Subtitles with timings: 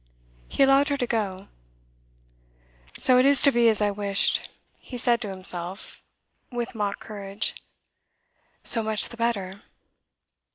[0.47, 1.47] He allowed her to go.
[2.97, 6.01] 'So it is to be as I wished,' he said to himself,
[6.51, 7.53] with mock courage.
[8.63, 9.61] 'So much the better.